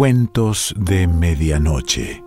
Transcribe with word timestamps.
Cuentos 0.00 0.74
de 0.78 1.06
Medianoche. 1.06 2.24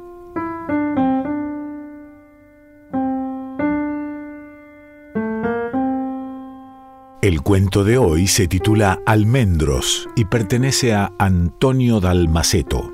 El 7.24 7.42
cuento 7.42 7.84
de 7.84 7.98
hoy 7.98 8.28
se 8.28 8.48
titula 8.48 9.00
Almendros 9.08 10.08
y 10.16 10.26
pertenece 10.26 10.94
a 10.94 11.14
Antonio 11.18 12.00
Dalmaceto. 12.00 12.93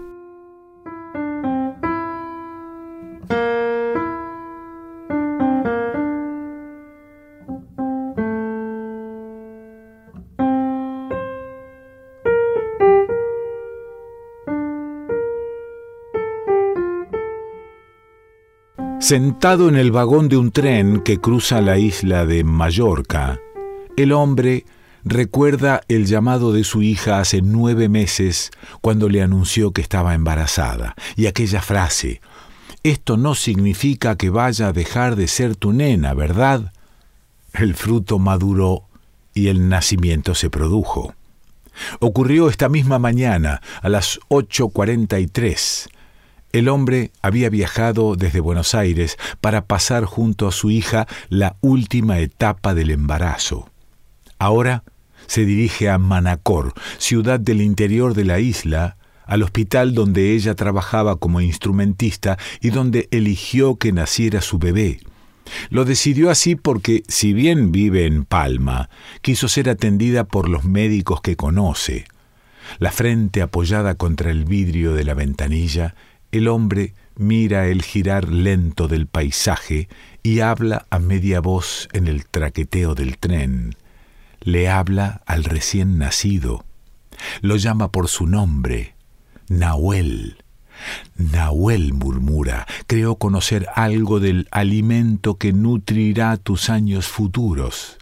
Sentado 19.09 19.69
en 19.69 19.75
el 19.75 19.91
vagón 19.91 20.29
de 20.29 20.37
un 20.37 20.51
tren 20.51 21.01
que 21.01 21.17
cruza 21.17 21.61
la 21.61 21.79
isla 21.79 22.27
de 22.27 22.43
Mallorca, 22.43 23.39
el 23.97 24.11
hombre 24.11 24.65
recuerda 25.03 25.81
el 25.87 26.05
llamado 26.05 26.53
de 26.53 26.63
su 26.63 26.83
hija 26.83 27.19
hace 27.19 27.41
nueve 27.41 27.89
meses 27.89 28.51
cuando 28.81 29.09
le 29.09 29.23
anunció 29.23 29.71
que 29.71 29.81
estaba 29.81 30.13
embarazada, 30.13 30.93
y 31.15 31.25
aquella 31.25 31.63
frase, 31.63 32.21
esto 32.83 33.17
no 33.17 33.33
significa 33.33 34.15
que 34.15 34.29
vaya 34.29 34.67
a 34.67 34.73
dejar 34.73 35.15
de 35.15 35.27
ser 35.27 35.55
tu 35.55 35.73
nena, 35.73 36.13
¿verdad? 36.13 36.71
El 37.53 37.73
fruto 37.73 38.19
maduró 38.19 38.83
y 39.33 39.47
el 39.47 39.69
nacimiento 39.69 40.35
se 40.35 40.51
produjo. 40.51 41.15
Ocurrió 41.99 42.47
esta 42.47 42.69
misma 42.69 42.99
mañana, 42.99 43.59
a 43.81 43.89
las 43.89 44.19
8.43, 44.29 45.89
el 46.51 46.67
hombre 46.67 47.11
había 47.21 47.49
viajado 47.49 48.15
desde 48.15 48.39
Buenos 48.39 48.75
Aires 48.75 49.17
para 49.41 49.65
pasar 49.65 50.05
junto 50.05 50.47
a 50.47 50.51
su 50.51 50.71
hija 50.71 51.07
la 51.29 51.57
última 51.61 52.19
etapa 52.19 52.73
del 52.73 52.91
embarazo. 52.91 53.69
Ahora 54.39 54.83
se 55.27 55.45
dirige 55.45 55.89
a 55.89 55.97
Manacor, 55.97 56.73
ciudad 56.97 57.39
del 57.39 57.61
interior 57.61 58.13
de 58.13 58.25
la 58.25 58.39
isla, 58.39 58.97
al 59.25 59.43
hospital 59.43 59.93
donde 59.93 60.33
ella 60.33 60.55
trabajaba 60.55 61.17
como 61.17 61.39
instrumentista 61.39 62.37
y 62.61 62.71
donde 62.71 63.07
eligió 63.11 63.75
que 63.75 63.91
naciera 63.91 64.41
su 64.41 64.57
bebé. 64.57 65.01
Lo 65.69 65.85
decidió 65.85 66.31
así 66.31 66.55
porque, 66.55 67.03
si 67.07 67.33
bien 67.33 67.71
vive 67.71 68.05
en 68.05 68.25
Palma, 68.25 68.89
quiso 69.21 69.47
ser 69.47 69.69
atendida 69.69 70.23
por 70.23 70.49
los 70.49 70.63
médicos 70.63 71.21
que 71.21 71.35
conoce. 71.35 72.05
La 72.77 72.91
frente 72.91 73.41
apoyada 73.41 73.95
contra 73.95 74.31
el 74.31 74.45
vidrio 74.45 74.93
de 74.93 75.03
la 75.03 75.13
ventanilla, 75.13 75.95
el 76.31 76.47
hombre 76.47 76.93
mira 77.15 77.67
el 77.67 77.81
girar 77.81 78.29
lento 78.29 78.87
del 78.87 79.07
paisaje 79.07 79.89
y 80.23 80.39
habla 80.39 80.85
a 80.89 80.99
media 80.99 81.41
voz 81.41 81.89
en 81.93 82.07
el 82.07 82.25
traqueteo 82.25 82.95
del 82.95 83.17
tren. 83.17 83.75
Le 84.41 84.69
habla 84.69 85.21
al 85.25 85.43
recién 85.43 85.97
nacido. 85.97 86.65
Lo 87.41 87.57
llama 87.57 87.91
por 87.91 88.07
su 88.07 88.25
nombre, 88.27 88.95
Nahuel. 89.49 90.37
Nahuel 91.17 91.93
murmura, 91.93 92.65
creo 92.87 93.15
conocer 93.15 93.67
algo 93.75 94.19
del 94.19 94.47
alimento 94.51 95.37
que 95.37 95.51
nutrirá 95.51 96.37
tus 96.37 96.69
años 96.69 97.07
futuros. 97.07 97.97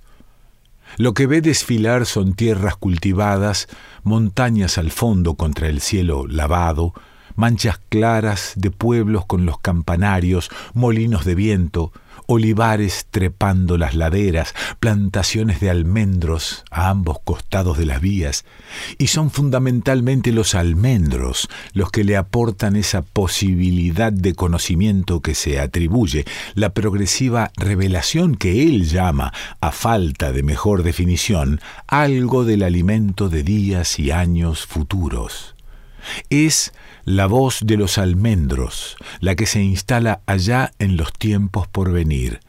Lo 0.98 1.14
que 1.14 1.28
ve 1.28 1.42
desfilar 1.42 2.06
son 2.06 2.34
tierras 2.34 2.76
cultivadas, 2.76 3.68
montañas 4.04 4.78
al 4.78 4.92
fondo 4.92 5.36
contra 5.36 5.68
el 5.68 5.82
cielo 5.82 6.28
lavado, 6.28 6.94
manchas 7.38 7.80
claras 7.88 8.54
de 8.56 8.72
pueblos 8.72 9.26
con 9.26 9.46
los 9.46 9.60
campanarios, 9.60 10.50
molinos 10.74 11.24
de 11.24 11.36
viento, 11.36 11.94
olivares 12.28 13.08
trepando 13.10 13.78
las 13.78 13.96
laderas, 13.96 14.54
plantaciones 14.80 15.60
de 15.60 15.70
almendros 15.70 16.66
a 16.70 16.90
ambos 16.90 17.20
costados 17.24 17.78
de 17.78 17.86
las 17.86 18.02
vías, 18.02 18.44
y 18.98 19.08
son 19.08 19.32
fundamentalmente 19.32 20.32
los 20.32 20.54
almendros 20.54 21.48
los 21.74 21.90
que 21.90 22.04
le 22.04 22.18
aportan 22.18 22.76
esa 22.76 23.02
posibilidad 23.02 24.12
de 24.12 24.36
conocimiento 24.36 25.22
que 25.22 25.36
se 25.36 25.60
atribuye, 25.60 26.26
la 26.54 26.74
progresiva 26.74 27.52
revelación 27.56 28.36
que 28.36 28.64
él 28.64 28.90
llama, 28.90 29.32
a 29.62 29.72
falta 29.72 30.32
de 30.32 30.44
mejor 30.44 30.84
definición, 30.84 31.62
algo 31.88 32.44
del 32.44 32.64
alimento 32.64 33.30
de 33.30 33.44
días 33.44 34.00
y 34.00 34.12
años 34.12 34.66
futuros. 34.66 35.56
Es 36.30 36.74
la 37.08 37.26
voz 37.26 37.62
de 37.64 37.78
los 37.78 37.98
almendros, 37.98 38.98
la 39.22 39.36
que 39.36 39.46
se 39.46 39.62
instala 39.62 40.20
allá 40.26 40.74
en 40.78 40.98
los 40.98 41.14
tiempos 41.14 41.66
por 41.66 41.94
venir. 41.94 42.42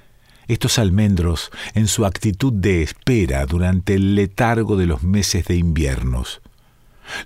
Estos 0.49 0.81
almendros 0.81 1.53
en 1.75 1.87
su 1.87 2.05
actitud 2.05 2.53
de 2.53 2.83
espera 2.83 3.47
durante 3.47 3.95
el 3.95 4.17
letargo 4.17 4.77
de 4.77 4.87
los 4.87 5.05
meses 5.05 5.45
de 5.45 5.55
inviernos. 5.55 6.41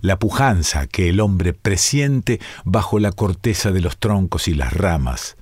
La 0.03 0.19
pujanza 0.19 0.87
que 0.87 1.09
el 1.09 1.21
hombre 1.21 1.55
presiente 1.55 2.39
bajo 2.65 2.99
la 2.99 3.13
corteza 3.13 3.73
de 3.73 3.81
los 3.81 3.97
troncos 3.97 4.47
y 4.47 4.53
las 4.53 4.75
ramas. 4.75 5.39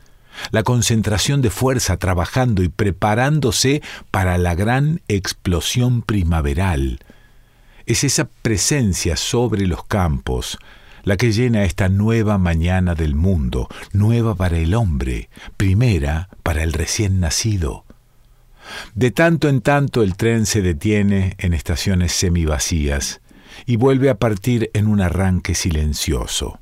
La 0.53 0.63
concentración 0.63 1.43
de 1.43 1.51
fuerza 1.51 1.97
trabajando 1.97 2.63
y 2.63 2.69
preparándose 2.69 3.83
para 4.13 4.39
la 4.39 4.55
gran 4.55 5.01
explosión 5.09 6.03
primaveral. 6.03 7.01
Es 7.85 8.05
esa 8.05 8.27
presencia 8.27 9.17
sobre 9.17 9.67
los 9.67 9.83
campos, 9.83 10.57
la 11.03 11.17
que 11.17 11.33
llena 11.33 11.65
esta 11.65 11.89
nueva 11.89 12.39
mañana 12.39 12.95
del 12.95 13.15
mundo, 13.15 13.69
nueva 13.93 14.35
para 14.35 14.59
el 14.59 14.75
hombre, 14.75 15.29
primera 15.57 16.29
para 16.43 16.63
el 16.63 16.73
recién 16.73 17.21
nacido. 17.21 17.85
De 18.95 19.11
tanto 19.11 19.49
en 19.49 19.61
tanto 19.61 20.03
el 20.03 20.17
tren 20.17 20.47
se 20.47 20.63
detiene 20.63 21.35
en 21.39 21.55
estaciones 21.55 22.13
semivacías 22.13 23.21
y 23.67 23.77
vuelve 23.77 24.11
a 24.11 24.19
partir 24.19 24.71
en 24.75 24.87
un 24.87 25.01
arranque 25.01 25.55
silencioso. 25.55 26.61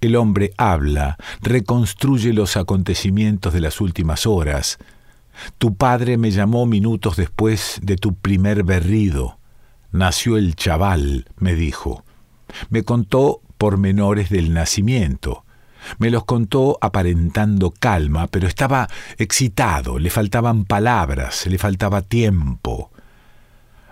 El 0.00 0.16
hombre 0.16 0.52
habla, 0.56 1.16
reconstruye 1.40 2.32
los 2.32 2.56
acontecimientos 2.56 3.52
de 3.52 3.60
las 3.60 3.80
últimas 3.80 4.26
horas. 4.26 4.78
Tu 5.58 5.74
padre 5.74 6.16
me 6.16 6.30
llamó 6.30 6.66
minutos 6.66 7.16
después 7.16 7.80
de 7.82 7.96
tu 7.96 8.14
primer 8.14 8.62
berrido. 8.62 9.38
Nació 9.92 10.36
el 10.36 10.54
chaval, 10.54 11.26
me 11.38 11.54
dijo. 11.54 12.04
Me 12.70 12.82
contó 12.82 13.40
pormenores 13.58 14.30
del 14.30 14.52
nacimiento. 14.52 15.44
Me 15.98 16.10
los 16.10 16.24
contó 16.24 16.78
aparentando 16.80 17.70
calma, 17.70 18.26
pero 18.26 18.48
estaba 18.48 18.88
excitado, 19.18 19.98
le 19.98 20.10
faltaban 20.10 20.64
palabras, 20.64 21.46
le 21.46 21.58
faltaba 21.58 22.02
tiempo. 22.02 22.90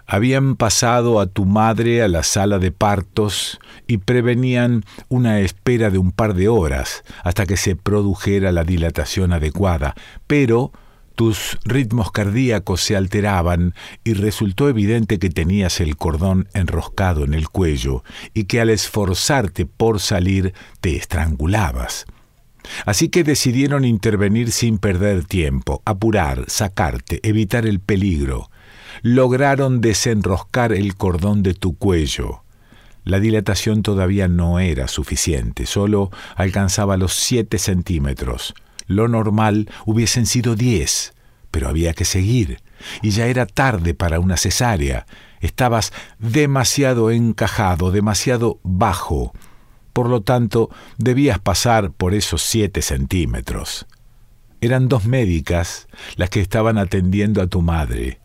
Habían 0.06 0.56
pasado 0.56 1.18
a 1.18 1.26
tu 1.26 1.46
madre 1.46 2.02
a 2.02 2.08
la 2.08 2.22
sala 2.22 2.58
de 2.58 2.72
partos 2.72 3.58
y 3.86 3.98
prevenían 3.98 4.84
una 5.08 5.40
espera 5.40 5.90
de 5.90 5.96
un 5.96 6.12
par 6.12 6.34
de 6.34 6.48
horas 6.48 7.04
hasta 7.22 7.46
que 7.46 7.56
se 7.56 7.74
produjera 7.74 8.52
la 8.52 8.64
dilatación 8.64 9.32
adecuada, 9.32 9.94
pero 10.26 10.72
tus 11.14 11.58
ritmos 11.64 12.10
cardíacos 12.10 12.80
se 12.80 12.96
alteraban 12.96 13.74
y 14.02 14.14
resultó 14.14 14.68
evidente 14.68 15.18
que 15.18 15.30
tenías 15.30 15.80
el 15.80 15.96
cordón 15.96 16.48
enroscado 16.54 17.24
en 17.24 17.34
el 17.34 17.48
cuello 17.48 18.02
y 18.32 18.44
que 18.44 18.60
al 18.60 18.70
esforzarte 18.70 19.66
por 19.66 20.00
salir 20.00 20.54
te 20.80 20.96
estrangulabas. 20.96 22.06
Así 22.86 23.08
que 23.08 23.24
decidieron 23.24 23.84
intervenir 23.84 24.50
sin 24.50 24.78
perder 24.78 25.24
tiempo, 25.24 25.82
apurar, 25.84 26.44
sacarte, 26.48 27.20
evitar 27.22 27.66
el 27.66 27.80
peligro. 27.80 28.50
Lograron 29.02 29.80
desenroscar 29.80 30.72
el 30.72 30.96
cordón 30.96 31.42
de 31.42 31.54
tu 31.54 31.76
cuello. 31.76 32.42
La 33.04 33.20
dilatación 33.20 33.82
todavía 33.82 34.28
no 34.28 34.60
era 34.60 34.88
suficiente, 34.88 35.66
solo 35.66 36.10
alcanzaba 36.36 36.96
los 36.96 37.12
siete 37.12 37.58
centímetros. 37.58 38.54
Lo 38.86 39.08
normal 39.08 39.70
hubiesen 39.86 40.26
sido 40.26 40.56
diez, 40.56 41.14
pero 41.50 41.68
había 41.68 41.94
que 41.94 42.04
seguir, 42.04 42.60
y 43.02 43.10
ya 43.10 43.26
era 43.26 43.46
tarde 43.46 43.94
para 43.94 44.20
una 44.20 44.36
cesárea. 44.36 45.06
Estabas 45.40 45.92
demasiado 46.18 47.10
encajado, 47.10 47.90
demasiado 47.90 48.58
bajo. 48.62 49.32
Por 49.92 50.08
lo 50.08 50.22
tanto, 50.22 50.70
debías 50.98 51.38
pasar 51.38 51.92
por 51.92 52.14
esos 52.14 52.42
siete 52.42 52.82
centímetros. 52.82 53.86
Eran 54.60 54.88
dos 54.88 55.04
médicas 55.04 55.86
las 56.16 56.30
que 56.30 56.40
estaban 56.40 56.78
atendiendo 56.78 57.42
a 57.42 57.46
tu 57.46 57.62
madre. 57.62 58.20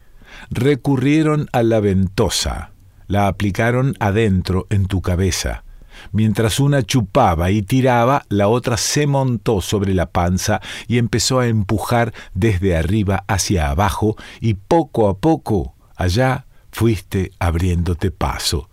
Recurrieron 0.49 1.47
a 1.51 1.63
la 1.63 1.79
ventosa, 1.79 2.71
la 3.07 3.27
aplicaron 3.27 3.95
adentro 3.99 4.65
en 4.69 4.87
tu 4.87 5.01
cabeza. 5.01 5.63
Mientras 6.11 6.59
una 6.59 6.83
chupaba 6.83 7.51
y 7.51 7.61
tiraba, 7.61 8.25
la 8.29 8.47
otra 8.47 8.77
se 8.77 9.07
montó 9.07 9.61
sobre 9.61 9.93
la 9.93 10.11
panza 10.11 10.61
y 10.87 10.97
empezó 10.97 11.39
a 11.39 11.47
empujar 11.47 12.13
desde 12.33 12.75
arriba 12.77 13.23
hacia 13.27 13.69
abajo 13.69 14.15
y 14.41 14.55
poco 14.55 15.09
a 15.09 15.17
poco 15.17 15.75
allá 15.95 16.45
fuiste 16.71 17.31
abriéndote 17.39 18.11
paso. 18.11 18.69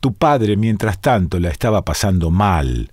Tu 0.00 0.12
padre, 0.14 0.56
mientras 0.56 1.00
tanto, 1.00 1.38
la 1.38 1.48
estaba 1.48 1.84
pasando 1.84 2.30
mal. 2.30 2.92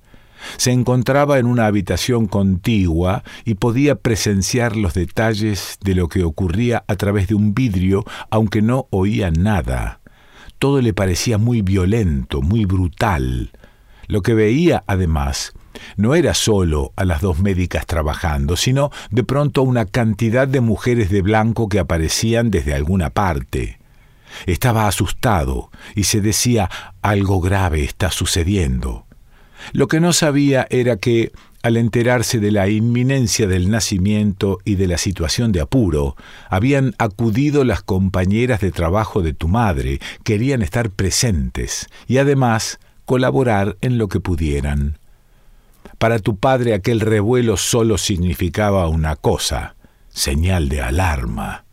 Se 0.57 0.71
encontraba 0.71 1.39
en 1.39 1.45
una 1.45 1.65
habitación 1.65 2.27
contigua 2.27 3.23
y 3.45 3.55
podía 3.55 3.95
presenciar 3.95 4.75
los 4.75 4.93
detalles 4.93 5.77
de 5.81 5.95
lo 5.95 6.07
que 6.07 6.23
ocurría 6.23 6.83
a 6.87 6.95
través 6.95 7.27
de 7.27 7.35
un 7.35 7.53
vidrio, 7.53 8.05
aunque 8.29 8.61
no 8.61 8.87
oía 8.91 9.31
nada. 9.31 9.98
Todo 10.59 10.81
le 10.81 10.93
parecía 10.93 11.37
muy 11.37 11.61
violento, 11.61 12.41
muy 12.41 12.65
brutal. 12.65 13.51
Lo 14.07 14.21
que 14.21 14.33
veía, 14.33 14.83
además, 14.87 15.53
no 15.95 16.15
era 16.15 16.33
solo 16.33 16.93
a 16.95 17.05
las 17.05 17.21
dos 17.21 17.39
médicas 17.39 17.85
trabajando, 17.85 18.57
sino 18.57 18.91
de 19.09 19.23
pronto 19.23 19.61
una 19.61 19.85
cantidad 19.85 20.47
de 20.47 20.61
mujeres 20.61 21.09
de 21.09 21.21
blanco 21.21 21.69
que 21.69 21.79
aparecían 21.79 22.51
desde 22.51 22.73
alguna 22.73 23.09
parte. 23.09 23.79
Estaba 24.45 24.87
asustado 24.87 25.71
y 25.95 26.03
se 26.03 26.21
decía 26.21 26.69
algo 27.01 27.39
grave 27.39 27.83
está 27.83 28.11
sucediendo. 28.11 29.05
Lo 29.71 29.87
que 29.87 29.99
no 29.99 30.13
sabía 30.13 30.67
era 30.69 30.97
que, 30.97 31.31
al 31.61 31.77
enterarse 31.77 32.39
de 32.39 32.51
la 32.51 32.69
inminencia 32.69 33.47
del 33.47 33.69
nacimiento 33.69 34.59
y 34.63 34.75
de 34.75 34.87
la 34.87 34.97
situación 34.97 35.51
de 35.51 35.61
apuro, 35.61 36.15
habían 36.49 36.95
acudido 36.97 37.63
las 37.63 37.81
compañeras 37.81 38.61
de 38.61 38.71
trabajo 38.71 39.21
de 39.21 39.33
tu 39.33 39.47
madre, 39.47 39.99
querían 40.23 40.61
estar 40.61 40.89
presentes 40.89 41.87
y 42.07 42.17
además 42.17 42.79
colaborar 43.05 43.77
en 43.81 43.97
lo 43.97 44.07
que 44.07 44.19
pudieran. 44.19 44.97
Para 45.97 46.19
tu 46.19 46.37
padre 46.37 46.73
aquel 46.73 47.01
revuelo 47.01 47.57
solo 47.57 47.97
significaba 47.97 48.87
una 48.87 49.17
cosa, 49.17 49.75
señal 50.09 50.69
de 50.69 50.81
alarma. 50.81 51.65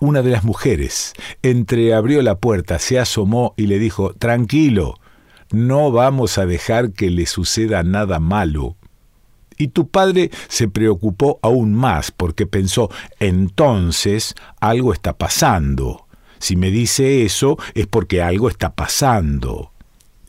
Una 0.00 0.22
de 0.22 0.30
las 0.30 0.42
mujeres 0.42 1.12
entreabrió 1.42 2.20
la 2.20 2.34
puerta, 2.34 2.78
se 2.80 2.98
asomó 2.98 3.54
y 3.56 3.68
le 3.68 3.78
dijo, 3.78 4.12
Tranquilo, 4.14 4.98
no 5.52 5.92
vamos 5.92 6.36
a 6.36 6.46
dejar 6.46 6.92
que 6.92 7.10
le 7.10 7.26
suceda 7.26 7.84
nada 7.84 8.18
malo. 8.18 8.76
Y 9.56 9.68
tu 9.68 9.88
padre 9.88 10.30
se 10.48 10.68
preocupó 10.68 11.38
aún 11.42 11.74
más 11.74 12.10
porque 12.10 12.46
pensó, 12.46 12.90
entonces 13.20 14.34
algo 14.60 14.92
está 14.92 15.16
pasando. 15.16 16.06
Si 16.38 16.56
me 16.56 16.70
dice 16.70 17.24
eso 17.24 17.56
es 17.74 17.86
porque 17.86 18.22
algo 18.22 18.48
está 18.48 18.74
pasando 18.74 19.70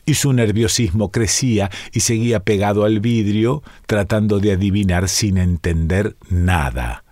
y 0.06 0.14
su 0.14 0.32
nerviosismo 0.32 1.10
crecía 1.10 1.70
y 1.92 2.00
seguía 2.00 2.40
pegado 2.40 2.84
al 2.84 3.00
vidrio, 3.00 3.62
tratando 3.86 4.38
de 4.38 4.52
adivinar 4.52 5.08
sin 5.08 5.36
entender 5.36 6.16
nada. 6.30 7.04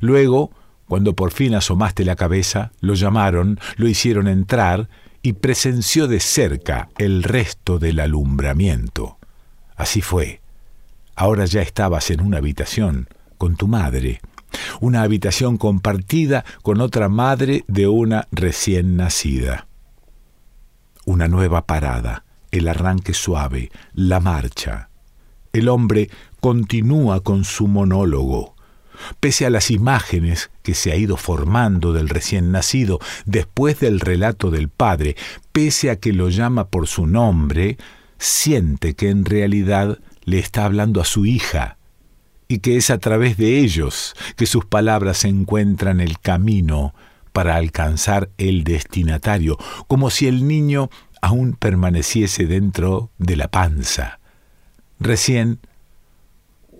Luego, 0.00 0.52
cuando 0.86 1.14
por 1.14 1.32
fin 1.32 1.54
asomaste 1.54 2.04
la 2.04 2.16
cabeza, 2.16 2.70
lo 2.80 2.94
llamaron, 2.94 3.58
lo 3.76 3.88
hicieron 3.88 4.28
entrar 4.28 4.88
y 5.22 5.32
presenció 5.32 6.06
de 6.06 6.20
cerca 6.20 6.90
el 6.98 7.22
resto 7.22 7.78
del 7.78 7.98
alumbramiento. 7.98 9.18
Así 9.74 10.02
fue. 10.02 10.40
Ahora 11.18 11.44
ya 11.44 11.60
estabas 11.60 12.10
en 12.10 12.20
una 12.20 12.38
habitación 12.38 13.08
con 13.36 13.56
tu 13.56 13.68
madre, 13.68 14.20
una 14.80 15.02
habitación 15.02 15.58
compartida 15.58 16.44
con 16.62 16.80
otra 16.80 17.08
madre 17.08 17.64
de 17.68 17.86
una 17.88 18.26
recién 18.32 18.96
nacida 18.96 19.68
una 21.08 21.26
nueva 21.26 21.64
parada, 21.64 22.24
el 22.50 22.68
arranque 22.68 23.14
suave, 23.14 23.70
la 23.94 24.20
marcha. 24.20 24.90
El 25.54 25.70
hombre 25.70 26.10
continúa 26.38 27.22
con 27.22 27.44
su 27.44 27.66
monólogo. 27.66 28.54
Pese 29.18 29.46
a 29.46 29.50
las 29.50 29.70
imágenes 29.70 30.50
que 30.62 30.74
se 30.74 30.92
ha 30.92 30.96
ido 30.96 31.16
formando 31.16 31.94
del 31.94 32.10
recién 32.10 32.52
nacido 32.52 32.98
después 33.24 33.80
del 33.80 34.00
relato 34.00 34.50
del 34.50 34.68
padre, 34.68 35.16
pese 35.50 35.90
a 35.90 35.96
que 35.96 36.12
lo 36.12 36.28
llama 36.28 36.68
por 36.68 36.86
su 36.86 37.06
nombre, 37.06 37.78
siente 38.18 38.94
que 38.94 39.08
en 39.08 39.24
realidad 39.24 40.00
le 40.28 40.38
está 40.38 40.64
hablando 40.66 41.00
a 41.00 41.04
su 41.04 41.24
hija 41.24 41.78
y 42.48 42.58
que 42.58 42.76
es 42.76 42.90
a 42.90 42.98
través 42.98 43.36
de 43.36 43.58
ellos 43.60 44.14
que 44.36 44.46
sus 44.46 44.64
palabras 44.64 45.24
encuentran 45.24 46.00
el 46.00 46.18
camino 46.18 46.94
para 47.32 47.56
alcanzar 47.56 48.30
el 48.38 48.64
destinatario, 48.64 49.58
como 49.86 50.10
si 50.10 50.26
el 50.26 50.46
niño 50.46 50.90
aún 51.20 51.54
permaneciese 51.54 52.46
dentro 52.46 53.10
de 53.18 53.36
la 53.36 53.48
panza. 53.48 54.18
Recién, 55.00 55.60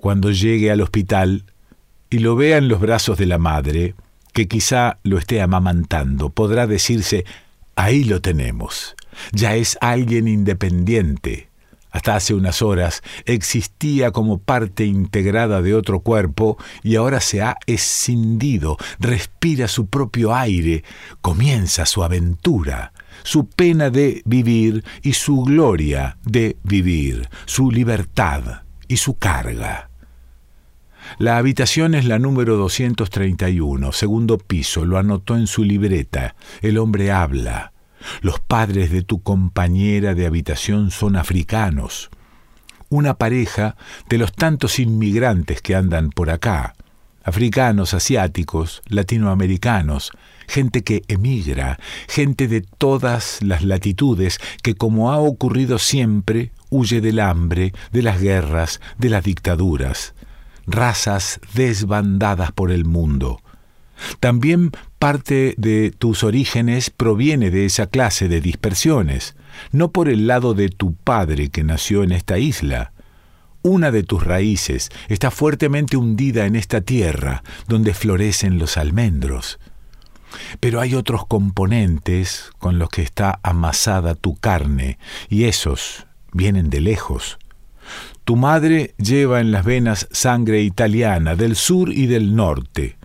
cuando 0.01 0.31
llegue 0.31 0.71
al 0.71 0.81
hospital 0.81 1.44
y 2.11 2.19
lo 2.19 2.37
vea 2.37 2.59
en 2.59 2.69
los 2.69 2.81
brazos 2.81 3.19
de 3.19 3.27
la 3.27 3.39
madre, 3.39 3.94
que 4.33 4.49
quizá 4.49 4.99
lo 5.03 5.19
esté 5.19 5.41
amamantando, 5.41 6.31
podrá 6.31 6.67
decirse, 6.67 7.25
ahí 7.77 8.05
lo 8.05 8.21
tenemos, 8.21 8.94
ya 9.33 9.55
es 9.55 9.79
alguien 9.81 10.29
independiente, 10.29 11.48
hasta 11.90 12.17
hace 12.17 12.35
unas 12.35 12.62
horas 12.62 13.02
existía 13.25 14.11
como 14.11 14.38
parte 14.38 14.85
integrada 14.85 15.62
de 15.62 15.75
otro 15.75 16.00
cuerpo 16.00 16.58
y 16.82 16.96
ahora 16.96 17.20
se 17.20 17.43
ha 17.43 17.56
escindido, 17.67 18.76
respira 18.99 19.69
su 19.69 19.87
propio 19.87 20.35
aire, 20.35 20.85
comienza 21.20 21.87
su 21.87 22.05
aventura, 22.05 22.93
su 23.23 23.49
pena 23.49 23.90
de 23.90 24.23
vivir 24.25 24.85
y 25.02 25.14
su 25.14 25.43
gloria 25.43 26.19
de 26.25 26.56
vivir, 26.62 27.29
su 27.46 27.70
libertad 27.70 28.62
y 28.87 28.96
su 28.99 29.14
carga. 29.14 29.88
La 31.17 31.38
habitación 31.38 31.94
es 31.94 32.05
la 32.05 32.19
número 32.19 32.56
231, 32.56 33.93
segundo 33.93 34.37
piso, 34.37 34.84
lo 34.84 34.99
anotó 34.99 35.37
en 35.37 35.46
su 35.46 35.64
libreta. 35.64 36.37
El 36.61 36.76
hombre 36.76 37.11
habla. 37.11 37.73
Los 38.21 38.41
padres 38.41 38.91
de 38.91 39.03
tu 39.03 39.23
compañera 39.23 40.15
de 40.15 40.27
habitación 40.27 40.91
son 40.91 41.17
africanos. 41.17 42.11
Una 42.89 43.15
pareja 43.15 43.77
de 44.09 44.19
los 44.19 44.33
tantos 44.33 44.79
inmigrantes 44.79 45.61
que 45.61 45.75
andan 45.75 46.11
por 46.11 46.31
acá. 46.31 46.75
Africanos, 47.23 47.93
asiáticos, 47.93 48.81
latinoamericanos, 48.87 50.12
gente 50.47 50.83
que 50.83 51.03
emigra, 51.09 51.79
gente 52.09 52.49
de 52.49 52.62
todas 52.62 53.43
las 53.43 53.62
latitudes 53.62 54.39
que, 54.62 54.75
como 54.75 55.12
ha 55.12 55.19
ocurrido 55.19 55.79
siempre, 55.79 56.53
huye 56.71 57.03
del 57.03 57.21
hambre, 57.21 57.75
de 57.93 58.03
las 58.03 58.21
guerras, 58.21 58.81
de 58.97 59.11
las 59.11 59.25
dictaduras. 59.25 60.15
Razas 60.67 61.41
desbandadas 61.55 62.53
por 62.53 62.71
el 62.71 62.87
mundo 62.87 63.43
también 64.21 64.73
parte 64.99 65.55
de 65.56 65.93
tus 65.93 66.25
orígenes 66.25 66.91
proviene 66.91 67.51
de 67.51 67.65
esa 67.65 67.87
clase 67.87 68.29
de 68.29 68.41
dispersiones, 68.41 69.37
no 69.70 69.93
por 69.93 70.08
el 70.08 70.27
lado 70.27 70.55
de 70.55 70.69
tu 70.69 70.94
padre 70.94 71.49
que 71.49 71.65
nació 71.65 72.03
en 72.03 72.13
esta 72.13 72.39
isla. 72.39 72.93
Una 73.63 73.91
de 73.91 74.03
tus 74.03 74.25
raíces 74.25 74.91
está 75.08 75.31
fuertemente 75.31 75.96
hundida 75.96 76.46
en 76.46 76.56
esta 76.56 76.81
tierra 76.81 77.43
donde 77.67 77.94
florecen 77.94 78.58
los 78.58 78.77
almendros. 78.77 79.58
Pero 80.61 80.81
hay 80.81 80.94
otros 80.94 81.27
componentes 81.27 82.51
con 82.58 82.79
los 82.79 82.91
que 82.91 83.03
está 83.03 83.41
amasada 83.43 84.15
tu 84.15 84.37
carne, 84.37 84.99
y 85.29 85.44
esos 85.44 86.06
vienen 86.32 86.70
de 86.70 86.81
lejos. 86.81 87.39
Tu 88.25 88.37
madre 88.37 88.94
lleva 88.99 89.41
en 89.41 89.53
las 89.53 89.65
venas 89.65 90.08
sangre 90.11 90.61
italiana 90.63 91.34
del 91.34 91.56
sur 91.56 91.91
y 91.91 92.06
del 92.06 92.37
norte 92.37 92.97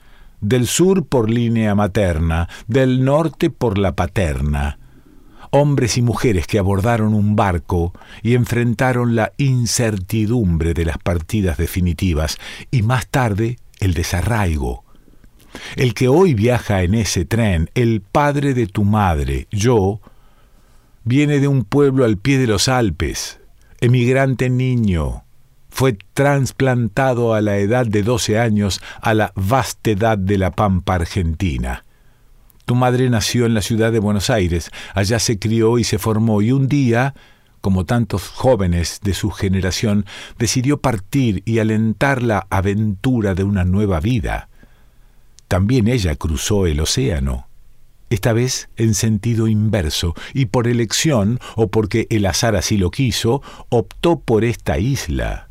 del 0.43 0.67
sur 0.67 1.07
por 1.07 1.29
línea 1.29 1.73
materna, 1.73 2.50
del 2.67 3.03
norte 3.03 3.50
por 3.50 3.77
la 3.77 3.95
paterna. 3.95 4.77
Hombres 5.51 5.97
y 5.97 6.01
mujeres 6.01 6.47
que 6.47 6.59
abordaron 6.59 7.13
un 7.13 7.35
barco 7.35 7.93
y 8.21 8.35
enfrentaron 8.35 9.15
la 9.15 9.31
incertidumbre 9.38 10.73
de 10.73 10.85
las 10.85 10.97
partidas 10.97 11.57
definitivas 11.57 12.38
y 12.71 12.81
más 12.81 13.07
tarde 13.07 13.57
el 13.79 13.93
desarraigo. 13.93 14.83
El 15.75 15.93
que 15.93 16.07
hoy 16.07 16.33
viaja 16.33 16.83
en 16.83 16.95
ese 16.95 17.25
tren, 17.25 17.69
el 17.75 18.01
padre 18.01 18.53
de 18.53 18.67
tu 18.67 18.83
madre, 18.83 19.47
yo, 19.51 20.01
viene 21.03 21.39
de 21.39 21.47
un 21.47 21.63
pueblo 21.63 22.05
al 22.05 22.17
pie 22.17 22.39
de 22.39 22.47
los 22.47 22.67
Alpes, 22.67 23.39
emigrante 23.79 24.50
niño, 24.50 25.23
fue 25.74 25.98
trasplantado 26.13 27.34
a 27.34 27.42
la 27.42 27.58
edad 27.58 27.88
de 27.88 28.03
12 28.03 28.38
años 28.38 28.80
a 29.01 29.15
la 29.15 29.34
vastedad 29.36 30.20
de 30.20 30.38
la 30.38 30.51
pampa 30.51 30.94
argentina. 30.94 31.84
Tu 32.65 32.75
madre 32.75 33.10
nació 33.10 33.48
en 33.48 33.56
la 33.56 33.63
ciudad 33.63 33.92
de 33.92 33.98
Buenos 33.98 34.30
Aires, 34.30 34.70
allá 34.94 35.18
se 35.18 35.39
crió 35.39 35.80
y 35.80 35.84
se 35.84 35.98
formó 35.98 36.44
y 36.44 36.51
un 36.51 36.68
día, 36.68 37.15
como 37.60 37.86
tantos 37.86 38.27
jóvenes 38.30 39.00
de 39.01 39.15
su 39.15 39.32
generación, 39.32 40.06
decidió 40.38 40.80
partir 40.80 41.42
y 41.44 41.58
alentar 41.58 42.22
la 42.22 42.46
aventura 42.51 43.34
de 43.34 43.44
una 43.44 43.65
nueva 43.65 44.00
vida. 44.00 44.50
También 45.48 45.88
ella 45.88 46.15
cruzó 46.15 46.68
el 46.68 46.82
océano, 46.82 47.48
esta 48.12 48.32
vez 48.32 48.70
en 48.75 48.94
sentido 48.94 49.48
inverso, 49.48 50.13
y 50.36 50.46
por 50.46 50.68
elección, 50.68 51.39
o 51.56 51.70
porque 51.70 52.06
el 52.12 52.27
azar 52.27 52.56
así 52.56 52.77
lo 52.77 52.92
quiso, 52.92 53.42
optó 53.70 54.20
por 54.20 54.44
esta 54.44 54.77
isla 54.77 55.50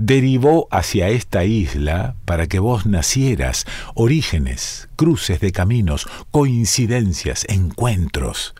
derivó 0.00 0.66
hacia 0.70 1.10
esta 1.10 1.44
isla 1.44 2.16
para 2.24 2.46
que 2.46 2.58
vos 2.58 2.86
nacieras, 2.86 3.66
orígenes, 3.94 4.88
cruces 4.96 5.40
de 5.40 5.52
caminos, 5.52 6.08
coincidencias, 6.30 7.44
encuentros. 7.48 8.54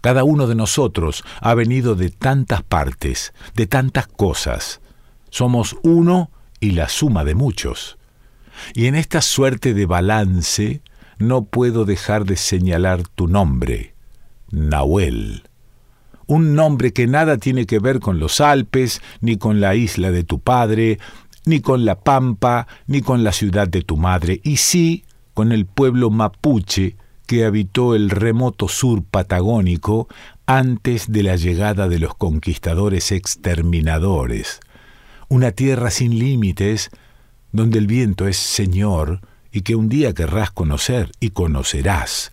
Cada 0.00 0.22
uno 0.22 0.46
de 0.46 0.54
nosotros 0.54 1.24
ha 1.40 1.54
venido 1.54 1.96
de 1.96 2.10
tantas 2.10 2.62
partes, 2.62 3.34
de 3.54 3.66
tantas 3.66 4.06
cosas. 4.06 4.80
Somos 5.30 5.76
uno 5.82 6.30
y 6.60 6.70
la 6.70 6.88
suma 6.88 7.24
de 7.24 7.34
muchos. 7.34 7.98
Y 8.72 8.86
en 8.86 8.94
esta 8.94 9.20
suerte 9.20 9.74
de 9.74 9.86
balance 9.86 10.80
no 11.18 11.44
puedo 11.44 11.84
dejar 11.84 12.24
de 12.24 12.36
señalar 12.36 13.02
tu 13.08 13.26
nombre, 13.26 13.94
Nahuel. 14.50 15.42
Un 16.32 16.54
nombre 16.54 16.94
que 16.94 17.06
nada 17.06 17.36
tiene 17.36 17.66
que 17.66 17.78
ver 17.78 18.00
con 18.00 18.18
los 18.18 18.40
Alpes, 18.40 19.02
ni 19.20 19.36
con 19.36 19.60
la 19.60 19.74
isla 19.74 20.10
de 20.10 20.24
tu 20.24 20.38
padre, 20.38 20.98
ni 21.44 21.60
con 21.60 21.84
la 21.84 22.00
Pampa, 22.00 22.66
ni 22.86 23.02
con 23.02 23.22
la 23.22 23.32
ciudad 23.32 23.68
de 23.68 23.82
tu 23.82 23.98
madre, 23.98 24.40
y 24.42 24.56
sí 24.56 25.04
con 25.34 25.52
el 25.52 25.66
pueblo 25.66 26.08
mapuche 26.08 26.96
que 27.26 27.44
habitó 27.44 27.94
el 27.94 28.08
remoto 28.08 28.66
sur 28.68 29.04
patagónico 29.04 30.08
antes 30.46 31.12
de 31.12 31.22
la 31.22 31.36
llegada 31.36 31.86
de 31.86 31.98
los 31.98 32.14
conquistadores 32.14 33.12
exterminadores, 33.12 34.60
una 35.28 35.50
tierra 35.50 35.90
sin 35.90 36.18
límites 36.18 36.88
donde 37.52 37.78
el 37.78 37.86
viento 37.86 38.26
es 38.26 38.38
señor 38.38 39.20
y 39.52 39.60
que 39.60 39.74
un 39.74 39.90
día 39.90 40.14
querrás 40.14 40.50
conocer 40.50 41.12
y 41.20 41.28
conocerás. 41.28 42.32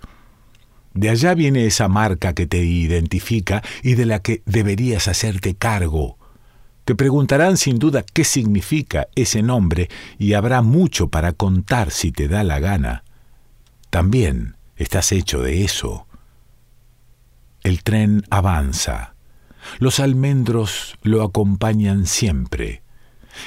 De 0.93 1.09
allá 1.09 1.33
viene 1.33 1.65
esa 1.65 1.87
marca 1.87 2.33
que 2.33 2.47
te 2.47 2.57
identifica 2.57 3.61
y 3.83 3.95
de 3.95 4.05
la 4.05 4.21
que 4.21 4.41
deberías 4.45 5.07
hacerte 5.07 5.55
cargo. 5.55 6.17
Te 6.85 6.95
preguntarán 6.95 7.57
sin 7.57 7.77
duda 7.77 8.03
qué 8.03 8.23
significa 8.23 9.07
ese 9.15 9.43
nombre 9.43 9.89
y 10.17 10.33
habrá 10.33 10.61
mucho 10.61 11.09
para 11.09 11.33
contar 11.33 11.91
si 11.91 12.11
te 12.11 12.27
da 12.27 12.43
la 12.43 12.59
gana. 12.59 13.03
También 13.89 14.55
estás 14.75 15.11
hecho 15.11 15.41
de 15.41 15.63
eso. 15.63 16.07
El 17.63 17.83
tren 17.83 18.23
avanza. 18.29 19.13
Los 19.77 19.99
almendros 19.99 20.97
lo 21.03 21.23
acompañan 21.23 22.07
siempre. 22.07 22.81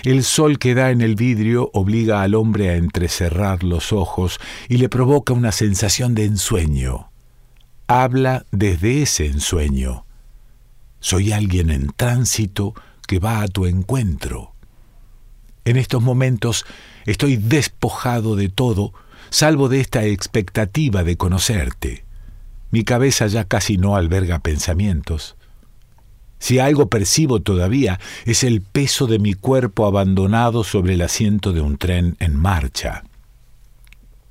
El 0.04 0.22
sol 0.24 0.58
que 0.58 0.74
da 0.74 0.90
en 0.90 1.00
el 1.00 1.16
vidrio 1.16 1.70
obliga 1.72 2.22
al 2.22 2.34
hombre 2.34 2.70
a 2.70 2.76
entrecerrar 2.76 3.64
los 3.64 3.92
ojos 3.92 4.38
y 4.68 4.78
le 4.78 4.88
provoca 4.88 5.32
una 5.32 5.52
sensación 5.52 6.14
de 6.14 6.24
ensueño. 6.24 7.11
Habla 7.94 8.46
desde 8.52 9.02
ese 9.02 9.26
ensueño. 9.26 10.06
Soy 11.00 11.32
alguien 11.32 11.68
en 11.68 11.88
tránsito 11.94 12.72
que 13.06 13.18
va 13.18 13.42
a 13.42 13.48
tu 13.48 13.66
encuentro. 13.66 14.54
En 15.66 15.76
estos 15.76 16.02
momentos 16.02 16.64
estoy 17.04 17.36
despojado 17.36 18.34
de 18.34 18.48
todo, 18.48 18.94
salvo 19.28 19.68
de 19.68 19.80
esta 19.80 20.06
expectativa 20.06 21.04
de 21.04 21.18
conocerte. 21.18 22.06
Mi 22.70 22.82
cabeza 22.82 23.26
ya 23.26 23.44
casi 23.44 23.76
no 23.76 23.94
alberga 23.94 24.38
pensamientos. 24.38 25.36
Si 26.38 26.60
algo 26.60 26.88
percibo 26.88 27.42
todavía 27.42 28.00
es 28.24 28.42
el 28.42 28.62
peso 28.62 29.06
de 29.06 29.18
mi 29.18 29.34
cuerpo 29.34 29.84
abandonado 29.84 30.64
sobre 30.64 30.94
el 30.94 31.02
asiento 31.02 31.52
de 31.52 31.60
un 31.60 31.76
tren 31.76 32.16
en 32.20 32.36
marcha. 32.36 33.04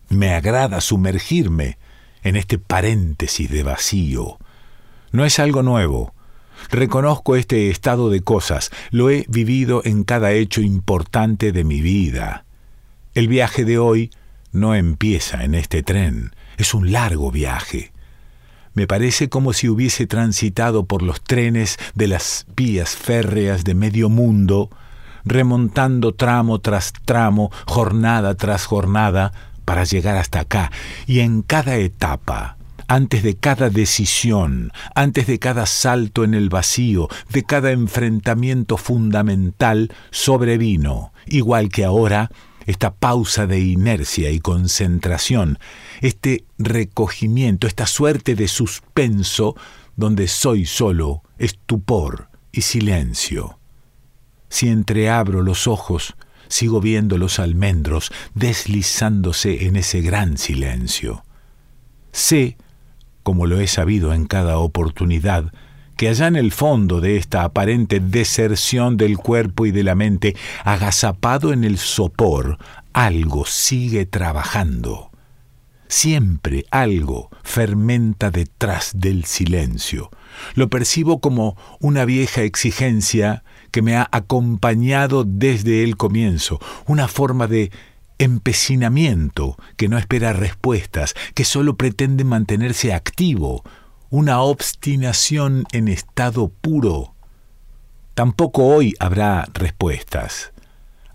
Me 0.09 0.33
agrada 0.33 0.81
sumergirme 0.81 1.77
en 2.23 2.35
este 2.35 2.57
paréntesis 2.57 3.49
de 3.49 3.63
vacío. 3.63 4.37
No 5.11 5.25
es 5.25 5.39
algo 5.39 5.63
nuevo. 5.63 6.13
Reconozco 6.69 7.35
este 7.35 7.69
estado 7.69 8.09
de 8.09 8.21
cosas, 8.21 8.71
lo 8.91 9.09
he 9.09 9.25
vivido 9.27 9.81
en 9.83 10.03
cada 10.03 10.31
hecho 10.31 10.61
importante 10.61 11.51
de 11.51 11.63
mi 11.63 11.81
vida. 11.81 12.45
El 13.13 13.27
viaje 13.27 13.65
de 13.65 13.77
hoy 13.77 14.11
no 14.51 14.75
empieza 14.75 15.43
en 15.43 15.55
este 15.55 15.83
tren, 15.83 16.31
es 16.57 16.73
un 16.73 16.91
largo 16.91 17.31
viaje. 17.31 17.91
Me 18.73 18.87
parece 18.87 19.27
como 19.27 19.51
si 19.51 19.67
hubiese 19.67 20.07
transitado 20.07 20.85
por 20.85 21.01
los 21.01 21.21
trenes 21.21 21.77
de 21.93 22.07
las 22.07 22.45
vías 22.55 22.95
férreas 22.95 23.65
de 23.65 23.75
medio 23.75 24.07
mundo, 24.07 24.69
remontando 25.25 26.13
tramo 26.13 26.59
tras 26.59 26.93
tramo, 27.05 27.51
jornada 27.65 28.35
tras 28.35 28.65
jornada, 28.65 29.33
para 29.65 29.83
llegar 29.83 30.17
hasta 30.17 30.41
acá. 30.41 30.71
Y 31.07 31.19
en 31.19 31.41
cada 31.41 31.75
etapa, 31.77 32.57
antes 32.87 33.23
de 33.23 33.35
cada 33.35 33.69
decisión, 33.69 34.71
antes 34.95 35.25
de 35.27 35.39
cada 35.39 35.65
salto 35.65 36.23
en 36.23 36.33
el 36.33 36.49
vacío, 36.49 37.07
de 37.29 37.43
cada 37.43 37.71
enfrentamiento 37.71 38.77
fundamental, 38.77 39.93
sobrevino, 40.09 41.13
igual 41.25 41.69
que 41.69 41.85
ahora, 41.85 42.29
esta 42.65 42.93
pausa 42.93 43.47
de 43.47 43.59
inercia 43.59 44.29
y 44.31 44.39
concentración, 44.39 45.57
este 46.01 46.43
recogimiento, 46.57 47.65
esta 47.65 47.85
suerte 47.85 48.35
de 48.35 48.47
suspenso 48.47 49.55
donde 49.95 50.27
soy 50.27 50.65
solo 50.65 51.23
estupor 51.37 52.29
y 52.51 52.61
silencio. 52.61 53.57
Si 54.49 54.67
entreabro 54.67 55.43
los 55.43 55.67
ojos, 55.67 56.15
sigo 56.51 56.81
viendo 56.81 57.17
los 57.17 57.39
almendros 57.39 58.11
deslizándose 58.35 59.65
en 59.65 59.77
ese 59.77 60.01
gran 60.01 60.37
silencio. 60.37 61.23
Sé, 62.11 62.57
como 63.23 63.47
lo 63.47 63.59
he 63.59 63.67
sabido 63.67 64.13
en 64.13 64.25
cada 64.25 64.57
oportunidad, 64.57 65.53
que 65.95 66.09
allá 66.09 66.27
en 66.27 66.35
el 66.35 66.51
fondo 66.51 66.99
de 66.99 67.17
esta 67.17 67.43
aparente 67.43 67.99
deserción 67.99 68.97
del 68.97 69.17
cuerpo 69.17 69.65
y 69.65 69.71
de 69.71 69.83
la 69.83 69.95
mente, 69.95 70.35
agazapado 70.63 71.53
en 71.53 71.63
el 71.63 71.77
sopor, 71.77 72.57
algo 72.91 73.45
sigue 73.45 74.05
trabajando. 74.05 75.10
Siempre 75.91 76.63
algo 76.71 77.29
fermenta 77.43 78.31
detrás 78.31 78.93
del 78.95 79.25
silencio. 79.25 80.09
Lo 80.55 80.69
percibo 80.69 81.19
como 81.19 81.57
una 81.81 82.05
vieja 82.05 82.43
exigencia 82.43 83.43
que 83.71 83.81
me 83.81 83.97
ha 83.97 84.07
acompañado 84.13 85.25
desde 85.25 85.83
el 85.83 85.97
comienzo, 85.97 86.61
una 86.87 87.09
forma 87.09 87.47
de 87.47 87.73
empecinamiento 88.19 89.57
que 89.75 89.89
no 89.89 89.97
espera 89.97 90.31
respuestas, 90.31 91.13
que 91.35 91.43
solo 91.43 91.75
pretende 91.75 92.23
mantenerse 92.23 92.93
activo, 92.93 93.61
una 94.09 94.39
obstinación 94.39 95.65
en 95.73 95.89
estado 95.89 96.47
puro. 96.61 97.15
Tampoco 98.13 98.65
hoy 98.65 98.95
habrá 99.01 99.45
respuestas. 99.53 100.50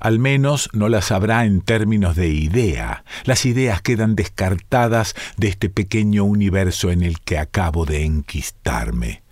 Al 0.07 0.21
menos 0.21 0.71
no 0.73 0.89
las 0.89 1.11
habrá 1.11 1.47
en 1.47 1.63
términos 1.63 2.15
de 2.15 2.29
idea. 2.29 3.03
Las 3.25 3.45
ideas 3.45 3.83
quedan 3.83 4.15
descartadas 4.15 5.17
de 5.37 5.49
este 5.49 5.69
pequeño 5.69 6.23
universo 6.23 6.93
en 6.93 7.03
el 7.03 7.19
que 7.19 7.39
acabo 7.39 7.85
de 7.87 8.05
enquistarme. 8.05 9.25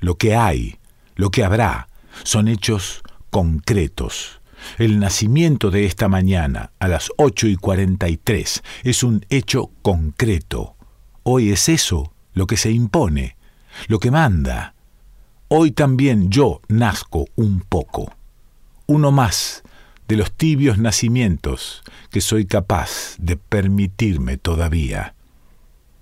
Lo 0.00 0.16
que 0.16 0.34
hay, 0.34 0.80
lo 1.14 1.30
que 1.30 1.44
habrá, 1.44 1.86
son 2.24 2.48
hechos 2.48 3.02
concretos. 3.30 4.40
El 4.78 4.98
nacimiento 4.98 5.70
de 5.70 5.86
esta 5.86 6.08
mañana 6.08 6.72
a 6.80 6.88
las 6.88 7.12
ocho 7.18 7.46
y 7.46 7.54
cuarenta 7.54 8.08
y 8.08 8.16
tres 8.16 8.64
es 8.82 9.04
un 9.04 9.24
hecho 9.28 9.70
concreto. 9.80 10.74
Hoy 11.22 11.52
es 11.52 11.68
eso 11.68 12.12
lo 12.32 12.48
que 12.48 12.56
se 12.56 12.72
impone, 12.72 13.36
lo 13.86 14.00
que 14.00 14.10
manda. 14.10 14.74
Hoy 15.46 15.70
también 15.70 16.30
yo 16.30 16.62
nazco 16.66 17.26
un 17.36 17.60
poco, 17.60 18.12
uno 18.88 19.12
más 19.12 19.62
de 20.08 20.16
los 20.16 20.32
tibios 20.32 20.78
nacimientos 20.78 21.82
que 22.10 22.20
soy 22.20 22.46
capaz 22.46 23.16
de 23.18 23.36
permitirme 23.36 24.36
todavía. 24.36 25.14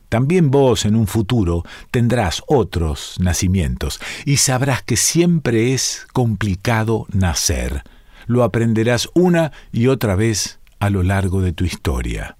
También 0.08 0.50
vos 0.50 0.84
en 0.84 0.94
un 0.94 1.06
futuro 1.06 1.64
tendrás 1.90 2.42
otros 2.46 3.16
nacimientos 3.18 4.00
y 4.24 4.36
sabrás 4.36 4.82
que 4.82 4.96
siempre 4.96 5.74
es 5.74 6.06
complicado 6.12 7.06
nacer. 7.12 7.82
Lo 8.26 8.44
aprenderás 8.44 9.08
una 9.14 9.52
y 9.72 9.88
otra 9.88 10.14
vez 10.14 10.60
a 10.78 10.90
lo 10.90 11.02
largo 11.02 11.40
de 11.42 11.52
tu 11.52 11.64
historia. 11.64 12.36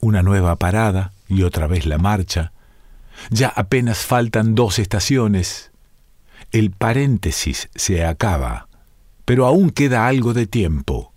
Una 0.00 0.22
nueva 0.22 0.56
parada, 0.56 1.12
y 1.28 1.42
otra 1.42 1.66
vez 1.66 1.86
la 1.86 1.98
marcha. 1.98 2.52
Ya 3.30 3.48
apenas 3.48 3.98
faltan 3.98 4.54
dos 4.54 4.78
estaciones. 4.78 5.70
El 6.50 6.70
paréntesis 6.70 7.68
se 7.74 8.04
acaba, 8.04 8.67
pero 9.28 9.44
aún 9.44 9.68
queda 9.68 10.06
algo 10.06 10.32
de 10.32 10.46
tiempo. 10.46 11.12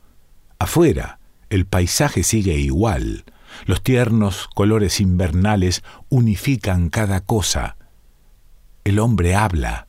Afuera, 0.60 1.22
el 1.50 1.66
paisaje 1.66 2.24
sigue 2.24 2.58
igual. 2.58 3.24
Los 3.66 3.82
tiernos 3.84 4.50
colores 4.54 5.00
invernales 5.00 5.82
unifican 6.10 6.90
cada 6.90 7.22
cosa. 7.22 7.78
El 8.84 9.00
hombre 9.00 9.34
habla. 9.34 9.88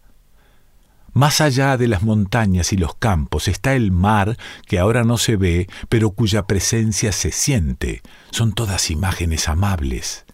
Más 1.12 1.40
allá 1.40 1.76
de 1.76 1.88
las 1.88 2.04
montañas 2.04 2.72
y 2.72 2.76
los 2.76 2.94
campos 2.94 3.48
está 3.48 3.74
el 3.74 3.90
mar 3.90 4.36
que 4.68 4.78
ahora 4.78 5.02
no 5.02 5.18
se 5.18 5.34
ve, 5.34 5.66
pero 5.88 6.12
cuya 6.12 6.46
presencia 6.46 7.10
se 7.10 7.32
siente. 7.32 8.02
Son 8.30 8.52
todas 8.52 8.92
imágenes 8.92 9.48
amables. 9.48 10.26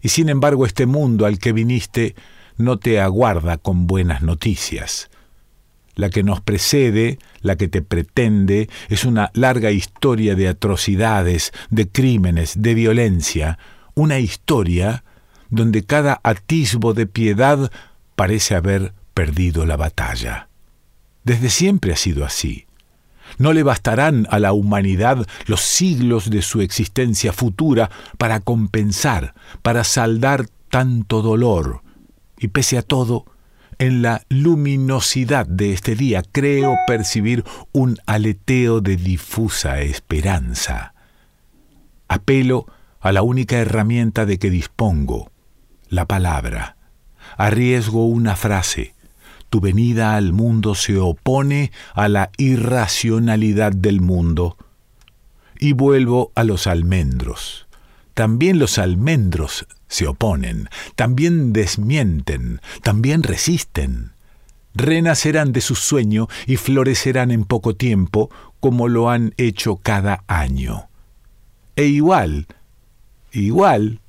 Y 0.00 0.08
sin 0.08 0.30
embargo 0.30 0.64
este 0.64 0.86
mundo 0.86 1.26
al 1.26 1.38
que 1.38 1.52
viniste 1.52 2.16
no 2.56 2.78
te 2.78 2.98
aguarda 2.98 3.58
con 3.58 3.86
buenas 3.86 4.22
noticias. 4.22 5.10
La 5.96 6.10
que 6.10 6.22
nos 6.22 6.40
precede, 6.42 7.18
la 7.40 7.56
que 7.56 7.68
te 7.68 7.82
pretende, 7.82 8.68
es 8.88 9.04
una 9.04 9.30
larga 9.34 9.72
historia 9.72 10.36
de 10.36 10.46
atrocidades, 10.46 11.52
de 11.70 11.88
crímenes, 11.88 12.62
de 12.62 12.74
violencia, 12.74 13.58
una 13.94 14.18
historia 14.18 15.02
donde 15.48 15.84
cada 15.84 16.20
atisbo 16.22 16.92
de 16.92 17.06
piedad 17.06 17.72
parece 18.14 18.54
haber 18.54 18.92
perdido 19.14 19.64
la 19.64 19.76
batalla. 19.76 20.48
Desde 21.24 21.48
siempre 21.48 21.94
ha 21.94 21.96
sido 21.96 22.24
así. 22.24 22.66
No 23.38 23.54
le 23.54 23.62
bastarán 23.62 24.26
a 24.30 24.38
la 24.38 24.52
humanidad 24.52 25.26
los 25.46 25.62
siglos 25.62 26.30
de 26.30 26.42
su 26.42 26.60
existencia 26.60 27.32
futura 27.32 27.90
para 28.18 28.40
compensar, 28.40 29.34
para 29.62 29.82
saldar 29.82 30.46
tanto 30.70 31.22
dolor. 31.22 31.82
Y 32.38 32.48
pese 32.48 32.76
a 32.76 32.82
todo, 32.82 33.24
en 33.78 34.02
la 34.02 34.22
luminosidad 34.28 35.46
de 35.46 35.72
este 35.72 35.94
día 35.94 36.22
creo 36.32 36.76
percibir 36.86 37.44
un 37.72 37.98
aleteo 38.06 38.80
de 38.80 38.96
difusa 38.96 39.80
esperanza. 39.80 40.94
Apelo 42.08 42.66
a 43.00 43.12
la 43.12 43.22
única 43.22 43.56
herramienta 43.58 44.26
de 44.26 44.38
que 44.38 44.50
dispongo, 44.50 45.30
la 45.88 46.06
palabra. 46.06 46.76
Arriesgo 47.36 48.06
una 48.06 48.36
frase. 48.36 48.94
Tu 49.50 49.60
venida 49.60 50.16
al 50.16 50.32
mundo 50.32 50.74
se 50.74 50.98
opone 50.98 51.70
a 51.94 52.08
la 52.08 52.30
irracionalidad 52.36 53.72
del 53.72 54.00
mundo. 54.00 54.56
Y 55.58 55.72
vuelvo 55.72 56.32
a 56.34 56.44
los 56.44 56.66
almendros. 56.66 57.65
También 58.16 58.58
los 58.58 58.78
almendros 58.78 59.66
se 59.88 60.06
oponen, 60.06 60.70
también 60.94 61.52
desmienten, 61.52 62.62
también 62.82 63.22
resisten. 63.22 64.12
Renacerán 64.74 65.52
de 65.52 65.60
su 65.60 65.74
sueño 65.74 66.26
y 66.46 66.56
florecerán 66.56 67.30
en 67.30 67.44
poco 67.44 67.76
tiempo 67.76 68.30
como 68.58 68.88
lo 68.88 69.10
han 69.10 69.34
hecho 69.36 69.76
cada 69.76 70.24
año. 70.28 70.88
E 71.76 71.84
igual, 71.88 72.46
igual, 73.32 74.00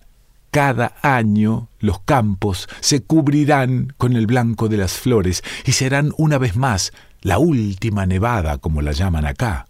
cada 0.51 0.95
año 1.01 1.67
los 1.79 1.99
campos 1.99 2.69
se 2.79 3.03
cubrirán 3.03 3.93
con 3.97 4.13
el 4.13 4.25
blanco 4.25 4.69
de 4.69 4.77
las 4.77 4.93
flores 4.93 5.43
y 5.65 5.73
serán 5.73 6.13
una 6.17 6.37
vez 6.37 6.55
más 6.55 6.93
la 7.19 7.39
última 7.39 8.05
nevada, 8.05 8.57
como 8.57 8.81
la 8.81 8.93
llaman 8.93 9.25
acá. 9.25 9.67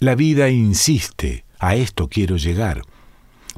La 0.00 0.16
vida 0.16 0.48
insiste, 0.48 1.44
a 1.60 1.76
esto 1.76 2.08
quiero 2.08 2.36
llegar. 2.36 2.82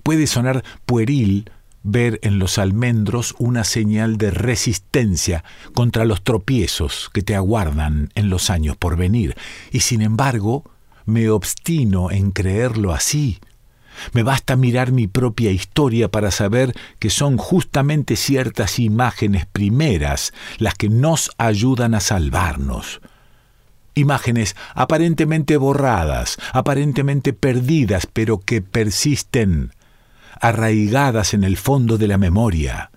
Puede 0.03 0.27
sonar 0.27 0.65
pueril 0.87 1.51
ver 1.83 2.21
en 2.23 2.39
los 2.39 2.59
almendros 2.59 3.35
una 3.39 3.65
señal 3.65 4.17
de 4.17 4.31
resistencia 4.31 5.45
contra 5.75 6.05
los 6.05 6.23
tropiezos 6.23 7.11
que 7.13 7.23
te 7.23 7.35
aguardan 7.35 8.11
en 8.15 8.31
los 8.31 8.51
años 8.51 8.77
por 8.77 8.97
venir, 8.97 9.37
y 9.71 9.81
sin 9.81 10.03
embargo 10.03 10.65
me 11.05 11.29
obstino 11.31 12.11
en 12.11 12.31
creerlo 12.31 12.93
así. 12.93 13.41
Me 14.13 14.23
basta 14.23 14.57
mirar 14.57 14.91
mi 14.91 15.07
propia 15.07 15.51
historia 15.51 16.09
para 16.11 16.31
saber 16.31 16.75
que 16.99 17.11
son 17.11 17.37
justamente 17.37 18.17
ciertas 18.17 18.79
imágenes 18.79 19.47
primeras 19.47 20.33
las 20.59 20.75
que 20.75 20.89
nos 20.89 21.31
ayudan 21.37 21.95
a 21.95 22.01
salvarnos. 22.01 23.01
Imágenes 23.95 24.57
aparentemente 24.75 25.59
borradas, 25.59 26.39
aparentemente 26.53 27.35
perdidas, 27.35 28.07
pero 28.11 28.39
que 28.41 28.63
persisten, 28.63 29.73
arraigadas 30.41 31.35
en 31.35 31.45
el 31.45 31.57
fondo 31.57 31.99
de 31.99 32.09
la 32.09 32.19
memoria. 32.19 32.91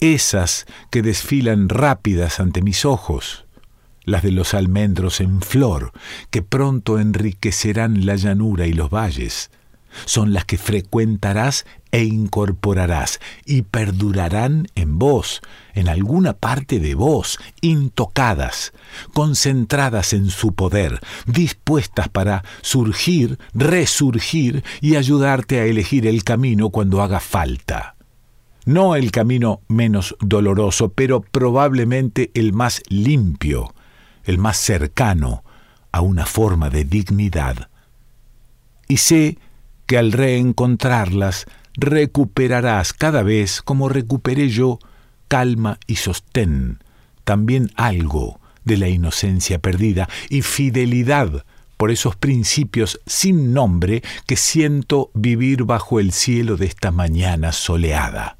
Esas 0.00 0.66
que 0.90 1.02
desfilan 1.02 1.68
rápidas 1.68 2.40
ante 2.40 2.62
mis 2.62 2.84
ojos, 2.84 3.46
las 4.04 4.22
de 4.22 4.30
los 4.32 4.54
almendros 4.54 5.20
en 5.20 5.42
flor, 5.42 5.92
que 6.30 6.42
pronto 6.42 6.98
enriquecerán 6.98 8.06
la 8.06 8.16
llanura 8.16 8.66
y 8.66 8.72
los 8.72 8.90
valles, 8.90 9.50
son 10.04 10.32
las 10.32 10.44
que 10.44 10.58
frecuentarás 10.58 11.66
e 11.90 12.04
incorporarás 12.04 13.20
y 13.44 13.62
perdurarán 13.62 14.66
en 14.74 14.98
vos, 14.98 15.40
en 15.74 15.88
alguna 15.88 16.34
parte 16.34 16.80
de 16.80 16.94
vos, 16.94 17.38
intocadas, 17.60 18.72
concentradas 19.14 20.12
en 20.12 20.30
su 20.30 20.54
poder, 20.54 21.00
dispuestas 21.26 22.08
para 22.08 22.44
surgir, 22.60 23.38
resurgir 23.54 24.64
y 24.80 24.96
ayudarte 24.96 25.60
a 25.60 25.64
elegir 25.64 26.06
el 26.06 26.24
camino 26.24 26.70
cuando 26.70 27.02
haga 27.02 27.20
falta. 27.20 27.94
No 28.66 28.96
el 28.96 29.10
camino 29.10 29.62
menos 29.68 30.14
doloroso, 30.20 30.90
pero 30.90 31.22
probablemente 31.22 32.30
el 32.34 32.52
más 32.52 32.82
limpio, 32.88 33.74
el 34.24 34.36
más 34.36 34.58
cercano 34.58 35.42
a 35.90 36.02
una 36.02 36.26
forma 36.26 36.68
de 36.68 36.84
dignidad. 36.84 37.70
Y 38.86 38.98
sé 38.98 39.38
que 39.88 39.96
al 39.96 40.12
reencontrarlas 40.12 41.46
recuperarás 41.74 42.92
cada 42.92 43.22
vez, 43.22 43.62
como 43.62 43.88
recuperé 43.88 44.50
yo, 44.50 44.78
calma 45.28 45.78
y 45.86 45.96
sostén, 45.96 46.78
también 47.24 47.72
algo 47.74 48.38
de 48.64 48.76
la 48.76 48.88
inocencia 48.88 49.58
perdida 49.58 50.06
y 50.28 50.42
fidelidad 50.42 51.44
por 51.78 51.90
esos 51.90 52.16
principios 52.16 53.00
sin 53.06 53.54
nombre 53.54 54.02
que 54.26 54.36
siento 54.36 55.10
vivir 55.14 55.64
bajo 55.64 56.00
el 56.00 56.12
cielo 56.12 56.58
de 56.58 56.66
esta 56.66 56.90
mañana 56.90 57.52
soleada. 57.52 58.36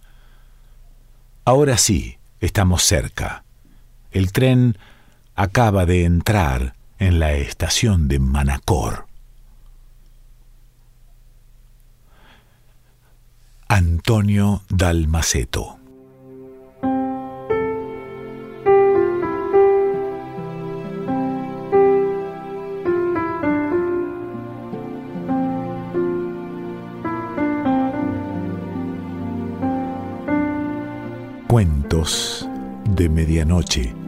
Ahora 1.46 1.78
sí, 1.78 2.18
estamos 2.40 2.82
cerca. 2.82 3.44
El 4.10 4.32
tren 4.32 4.76
acaba 5.34 5.86
de 5.86 6.04
entrar 6.04 6.74
en 6.98 7.20
la 7.20 7.32
estación 7.32 8.06
de 8.08 8.18
Manacor. 8.18 9.07
Antonio 13.70 14.62
Dalmaceto. 14.70 15.76
Cuentos 31.46 32.48
de 32.88 33.08
Medianoche. 33.10 34.07